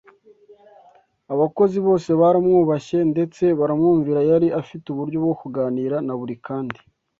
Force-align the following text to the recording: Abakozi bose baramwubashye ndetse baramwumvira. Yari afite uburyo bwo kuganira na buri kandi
Abakozi 1.33 1.77
bose 1.87 2.09
baramwubashye 2.21 2.97
ndetse 3.11 3.43
baramwumvira. 3.59 4.19
Yari 4.31 4.47
afite 4.61 4.85
uburyo 4.89 5.17
bwo 5.23 5.33
kuganira 5.41 5.95
na 6.05 6.13
buri 6.19 6.35
kandi 6.47 6.79